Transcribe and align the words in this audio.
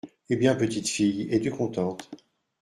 Eh 0.31 0.35
bien, 0.35 0.55
petite 0.55 0.87
fille, 0.89 1.27
es-tu 1.29 1.51
contente?… 1.51 2.09